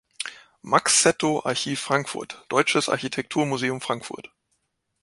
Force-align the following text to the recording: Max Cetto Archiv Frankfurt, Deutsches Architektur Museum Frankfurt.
Max 0.63 0.99
Cetto 1.03 1.41
Archiv 1.45 1.79
Frankfurt, 1.79 2.43
Deutsches 2.49 2.89
Architektur 2.89 3.45
Museum 3.45 3.81
Frankfurt. 3.81 4.31